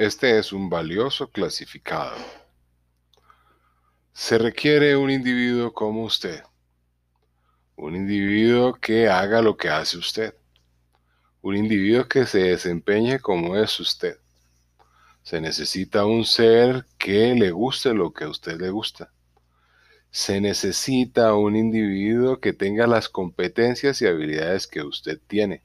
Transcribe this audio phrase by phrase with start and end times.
[0.00, 2.16] Este es un valioso clasificado.
[4.14, 6.42] Se requiere un individuo como usted.
[7.76, 10.34] Un individuo que haga lo que hace usted.
[11.42, 14.16] Un individuo que se desempeñe como es usted.
[15.22, 19.12] Se necesita un ser que le guste lo que a usted le gusta.
[20.10, 25.62] Se necesita un individuo que tenga las competencias y habilidades que usted tiene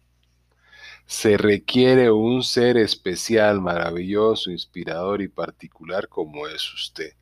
[1.06, 7.14] se requiere un ser especial, maravilloso, inspirador y particular como es usted.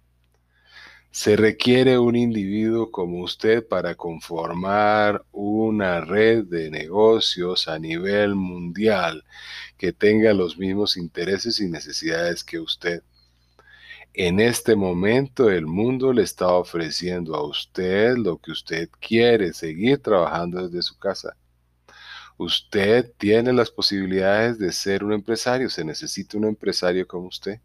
[1.11, 9.23] Se requiere un individuo como usted para conformar una red de negocios a nivel mundial
[9.77, 13.03] que tenga los mismos intereses y necesidades que usted.
[14.13, 19.99] En este momento el mundo le está ofreciendo a usted lo que usted quiere, seguir
[19.99, 21.35] trabajando desde su casa
[22.37, 25.69] Usted tiene las posibilidades de ser un empresario.
[25.69, 27.59] Se necesita un empresario como usted.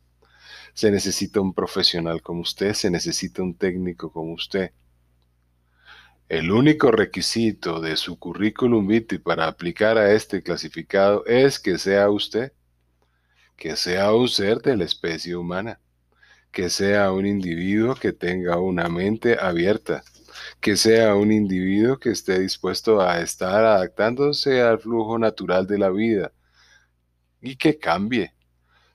[0.74, 2.74] Se necesita un profesional como usted.
[2.74, 4.72] Se necesita un técnico como usted.
[6.28, 12.10] El único requisito de su currículum vitae para aplicar a este clasificado es que sea
[12.10, 12.52] usted,
[13.56, 15.80] que sea un ser de la especie humana,
[16.52, 20.04] que sea un individuo que tenga una mente abierta,
[20.60, 25.90] que sea un individuo que esté dispuesto a estar adaptándose al flujo natural de la
[25.90, 26.32] vida
[27.40, 28.34] y que cambie.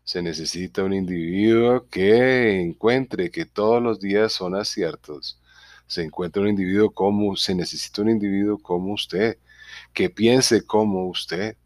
[0.04, 5.40] Se necesita un individuo que encuentre que todos los días son aciertos.
[5.88, 9.38] Se encuentra un individuo como, se necesita un individuo como usted,
[9.94, 11.58] que piense como usted,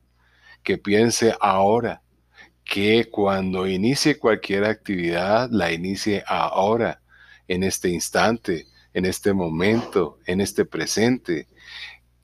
[0.63, 2.01] que piense ahora,
[2.63, 7.01] que cuando inicie cualquier actividad, la inicie ahora,
[7.47, 8.67] en este instante,
[8.97, 11.47] en este momento, en este presente,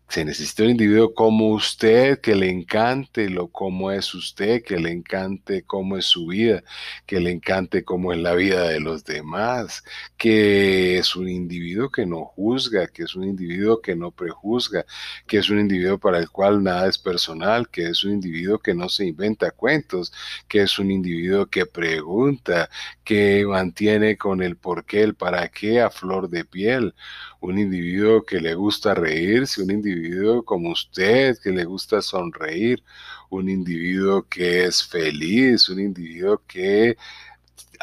[0.09, 4.91] se necesita un individuo como usted, que le encante lo como es usted, que le
[4.91, 6.63] encante cómo es su vida,
[7.07, 9.84] que le encante cómo es la vida de los demás,
[10.17, 14.85] que es un individuo que no juzga, que es un individuo que no prejuzga,
[15.25, 18.75] que es un individuo para el cual nada es personal, que es un individuo que
[18.75, 20.11] no se inventa cuentos,
[20.47, 22.69] que es un individuo que pregunta,
[23.03, 26.96] que mantiene con el por qué, el para qué a flor de piel,
[27.41, 32.84] un individuo que le gusta reírse, un individuo como usted que le gusta sonreír,
[33.30, 36.97] un individuo que es feliz, un individuo que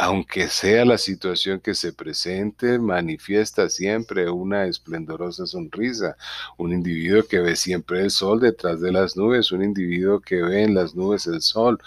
[0.03, 6.17] aunque sea la situación que se presente, manifiesta siempre una esplendorosa sonrisa.
[6.57, 10.63] Un individuo que ve siempre el sol detrás de las nubes, un individuo que ve
[10.63, 11.79] en las nubes el sol,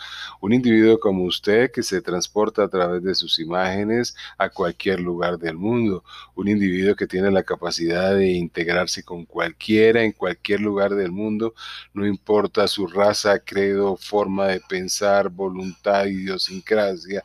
[0.41, 5.39] un individuo como usted que se transporta a través de sus imágenes a cualquier lugar
[5.39, 6.03] del mundo,
[6.35, 11.55] un individuo que tiene la capacidad de integrarse con cualquiera en cualquier lugar del mundo,
[11.95, 17.23] no importa su raza, credo, forma de pensar, voluntad, idiosincrasia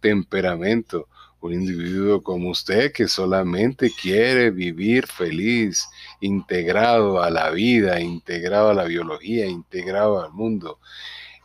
[0.00, 1.08] temperamento,
[1.40, 5.88] un individuo como usted que solamente quiere vivir feliz,
[6.20, 10.80] integrado a la vida, integrado a la biología, integrado al mundo.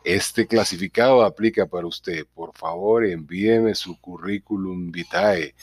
[0.03, 2.25] Este clasificado aplica para usted.
[2.33, 5.55] Por favor, envíeme su currículum vitae.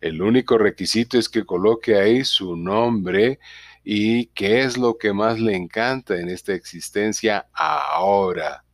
[0.00, 3.38] El único requisito es que coloque ahí su nombre
[3.84, 8.64] y qué es lo que más le encanta en esta existencia ahora.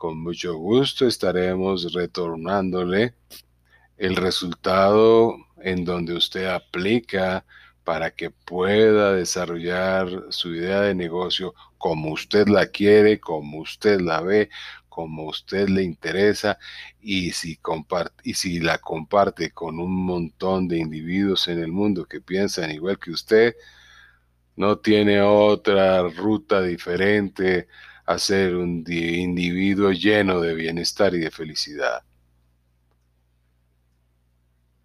[0.00, 3.16] Con mucho gusto estaremos retornándole
[3.98, 7.44] el resultado en donde usted aplica
[7.84, 14.22] para que pueda desarrollar su idea de negocio como usted la quiere, como usted la
[14.22, 14.48] ve,
[14.88, 16.58] como usted le interesa
[17.02, 22.06] y si, comparte, y si la comparte con un montón de individuos en el mundo
[22.06, 23.54] que piensan igual que usted,
[24.56, 27.68] no tiene otra ruta diferente
[28.10, 32.02] a ser un individuo lleno de bienestar y de felicidad.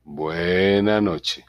[0.03, 1.44] Buena noche.